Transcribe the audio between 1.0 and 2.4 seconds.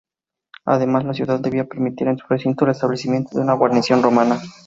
la ciudad debía permitir en su